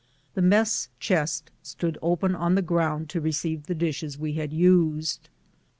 The 0.33 0.41
mess 0.41 0.89
chest 0.99 1.51
stood 1.61 1.99
open 2.01 2.33
on 2.33 2.55
the 2.55 2.63
ground 2.63 3.07
to 3.11 3.21
receive 3.21 3.67
the 3.67 3.75
dishes 3.75 4.17
we 4.17 4.33
had 4.33 4.51
used. 4.51 5.29